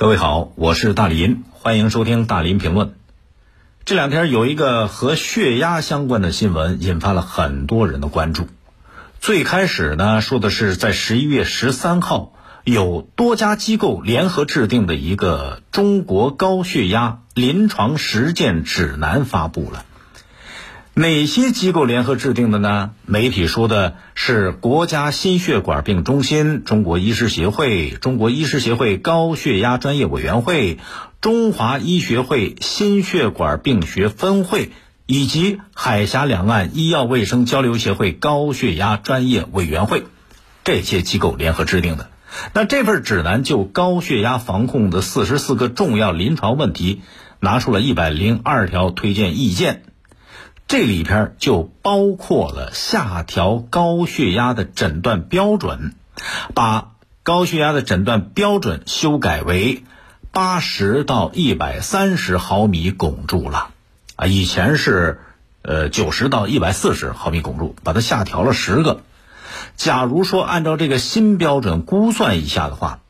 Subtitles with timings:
[0.00, 2.94] 各位好，我是大林，欢迎收听大林评论。
[3.84, 8.46] 这两天有一个和血压相关的新闻，引发了很多人的关注。
[9.20, 12.32] 最开始呢，说的是在十一月十三号，
[12.62, 19.84] 有多家机构联合制定的一个中国高血压临床实践指南发布了。
[20.98, 22.90] 哪些机构联合制定的呢？
[23.06, 30.78] 媒体说的是国家心血管病中心、中国医师协会、中国医师协会高血压专业委员会、
[31.20, 34.72] 中华医学会心血管病学分会
[35.06, 40.02] 以及海峡两岸医药卫生交流协会高血压专业委员会
[40.64, 42.10] 这些机构联合制定的。
[42.54, 47.02] 那这份指南就高血压防控的四十四个重要临床问题，
[47.38, 49.84] 拿出了一百零二条推荐意见。
[50.68, 55.94] 这里边就包括了下调高血压的诊断标准，
[56.54, 59.82] 把高血压的诊断标准修改为
[60.30, 63.70] 八十到一百三十毫米汞柱了，
[64.16, 65.22] 啊，以前是
[65.62, 69.00] 呃九十到一百四十毫米汞柱，把它下调了十个。
[69.74, 73.00] 假如说按照这个新标准估算一下的话，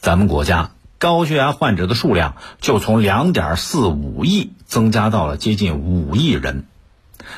[0.00, 0.72] 咱们国家。
[0.98, 6.64] 高血压患者的数量就从两点四五亿增加到了接近五亿人，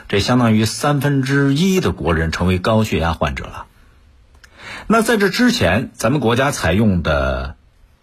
[0.08, 3.66] 这相当于三分之一的国人成为高血压患者了。
[4.86, 7.56] 那在这之前，咱们国家采用的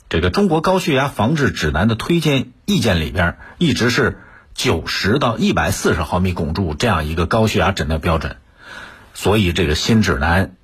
[0.09, 4.19] 这个《中国高血压防治指南》的推荐意见里边，一直是
[4.53, 8.37] 九十到一百四十毫米汞柱这样一个高血压诊断标准，
[9.13, 10.55] 所以这个新指南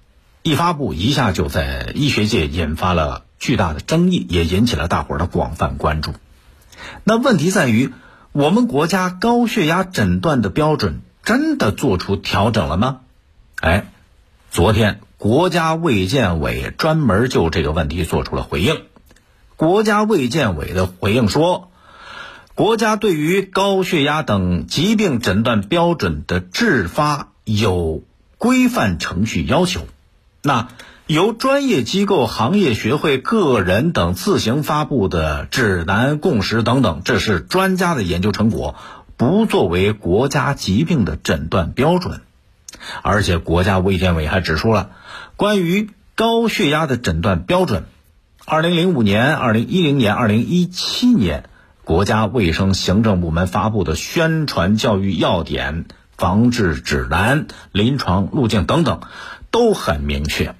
[0.44, 3.25] 一发布，一下就在医学界引发了。
[3.39, 6.14] 巨大的争议也引起了大伙儿的广泛关注。
[7.03, 7.92] 那问题在于，
[8.34, 13.00] 我们国家高血压诊断的标准真的做出调整了吗？
[13.59, 13.88] 哎，
[14.52, 18.84] 昨天国家卫健委专门就这个问题做出了回应。
[19.56, 21.72] 国家卫健委的回应说，
[22.53, 28.03] 国家对于高血压等疾病诊断标准的制发有
[28.38, 29.88] 规范程序要求。
[30.41, 30.68] 那。
[31.07, 38.75] 由专业机构、行业学会、个人等自行发布的指南、共识等等，这是专家的研究成果，
[39.18, 42.22] 不作为国家疾病的诊断标准。
[43.01, 44.91] 而且，国家卫健委还指出了，
[45.35, 47.84] 关于高血压的诊断标准，
[48.46, 51.50] 二零零五年、二零一零年、二零一七年，
[51.84, 59.01] 国家卫生行政部门发布的宣传教育要点、防治指南、临床路径等等，
[59.51, 60.56] 都很明确。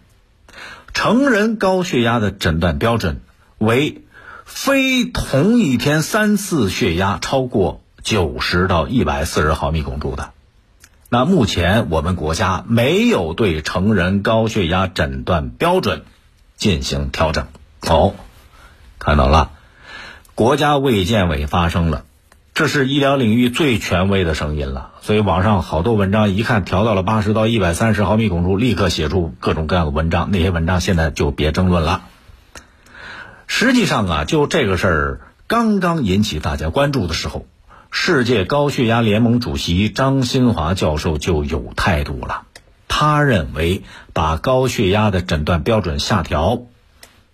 [0.94, 3.22] 成人高血压的诊断标准
[3.58, 4.04] 为
[4.46, 10.32] 非同一天三次血压超过九十到一百四十毫米汞柱的。
[11.08, 16.04] 那目前我们国家没有对成人高血压诊断标准
[16.58, 17.48] 进行调整。
[17.88, 18.14] 哦，
[19.00, 19.52] 看到了，
[20.36, 22.06] 国家卫健委发声了。
[22.62, 30.30] 这是医疗领域最权威的声音了，所以网上好多文章一看调到了八十到一百三十毫米汞柱，立刻写出各种各样的文章。
[30.30, 32.04] 那些文章现在就别争论了。
[33.48, 37.48] 实际上啊，就这个事儿刚刚引起大家关注的时候，
[37.90, 42.44] 世界高血压联盟主席张新华教授就有态度了。
[42.88, 43.82] 他认为
[44.14, 46.62] 把高血压的诊断标准下调，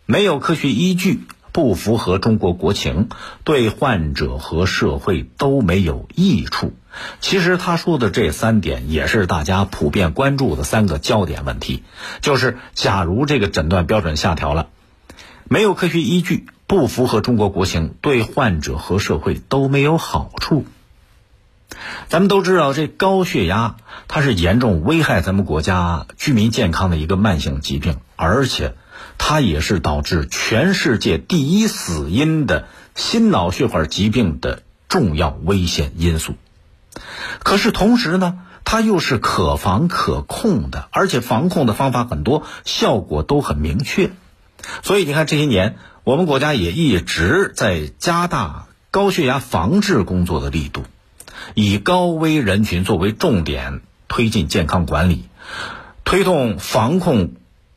[0.05, 1.19] 没有科学依据。
[1.57, 3.09] 不符合中国国情，
[3.43, 6.73] 对患者和社会都没有益处。
[7.19, 11.83] 其实他说的这三点也是大家普遍关注的三个焦点问题，
[12.21, 14.67] 就是假如这个诊断标准下调了，
[15.49, 20.63] 没有科学依据，不符合中国国情，对患者和社会都没有好处。
[22.07, 28.75] 咱们都知道，这高血压它是严重危害咱们国家居民健康的一个慢性疾病，而且。
[29.17, 36.35] 它也是导致全世界第一死因的心脑血管疾病的重要危险因素。
[37.43, 44.11] 可是同时呢，它又是可防可控的，而且防控的方法很多，效果都很明确。
[44.81, 50.83] 所以你看，这些年我们国家也一直在加大高血压防治工作的力度，
[51.53, 55.25] 以高危人群作为重点，推进健康管理，
[56.03, 57.33] 推动防控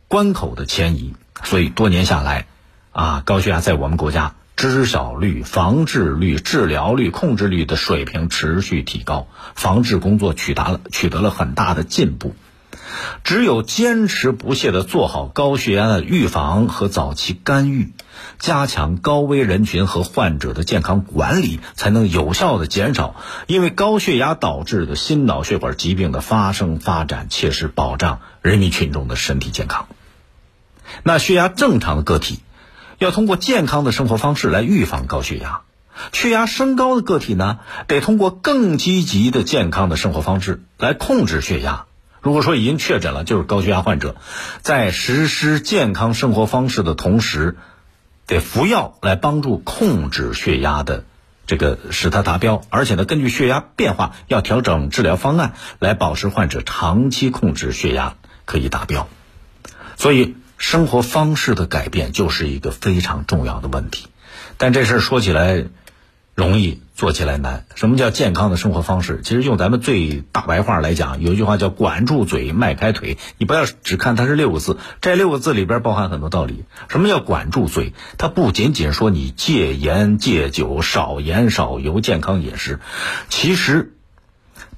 [0.09, 1.15] 关口的迁移。
[1.45, 2.47] 所以多年下来，
[2.93, 12.35] 啊，高血压在我们国家知晓率、防治率、治疗率、控制率的水平持续提高，防治工作取得了取得了很大的进步。
[13.25, 17.93] 只有坚持不懈地做好高血压的预防和早期干预，
[18.39, 23.17] 加强高危人群和患者的健康管理，才能有效地减少
[23.47, 29.87] 因为高血压导致的心脑血管疾病的发生发展，切实保障人民群众的身体健康。
[31.03, 32.41] 那血压正常的个体，
[32.99, 35.61] 要通过健康的生活方式来预防高血压。
[36.13, 41.85] 血压升高的个体呢，得通过更积极的健康的生活方式来控制血压。
[42.23, 44.17] 如果说已经确诊了就是高血压患者，
[44.63, 47.57] 在实施健康生活方式的同时，
[48.27, 51.05] 得服药来帮助控制血压的
[51.47, 58.15] 这个使它达标，而且呢，根据血压变化要调整治疗方案，来保持患者长期控制血压
[58.45, 59.09] 可以达标。
[59.97, 64.07] 所以，生活方式的改变就是一个非常重要的问题。
[64.57, 65.65] 但这事儿说起来。
[66.37, 67.67] 容易做起来难。
[67.75, 69.21] 什么叫健康的生活方式？
[69.23, 73.19] 其实用咱们最大白话来讲，有一句话叫“管住嘴，迈开腿”。
[73.37, 76.65] 你不要只看它是六个字，这六个字里边包含很多道理。
[76.89, 77.93] 什么叫管住嘴？
[78.17, 82.81] 它不仅仅说你戒烟戒酒、少盐少油、健康饮食，
[83.29, 83.93] 其实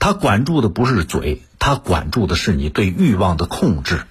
[0.01, 4.03] 它管住的不是嘴，它管住的是你对欲望的控制。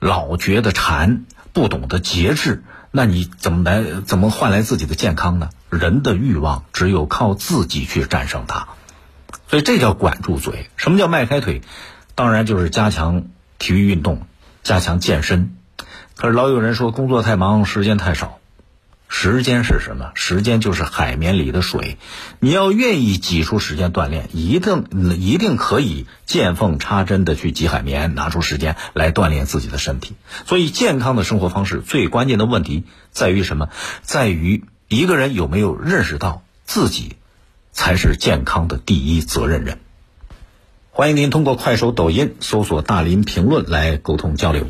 [0.00, 2.62] 老觉得馋，不懂得节制。
[2.90, 5.50] 那你怎么来怎么换来自己的健康呢？
[5.68, 8.68] 人的欲望只有靠自己去战胜它，
[9.48, 10.70] 所以这叫管住嘴。
[10.76, 11.62] 什么叫迈开腿？
[12.14, 13.24] 当然就是加强
[13.58, 14.26] 体育运动，
[14.62, 15.56] 加强健身。
[16.16, 18.38] 可是老有人说工作太忙，时间太少。
[19.16, 20.10] 时间是什么？
[20.16, 21.98] 时间就是海绵里的水。
[22.40, 24.86] 你要愿意挤出时间锻炼，一定
[25.18, 30.16] 一定可以见缝插针的去挤海绵，拿出时间来锻炼自己的身体。
[30.46, 32.82] 所以，健康的生活方式最关键的问题
[33.12, 33.68] 在于什么？
[34.02, 37.14] 在于一个人有没有认识到自己
[37.70, 39.78] 才是健康的第一责任人。
[40.90, 44.66] 欢迎您通过快手、抖音搜索“大林评论”来沟通交流。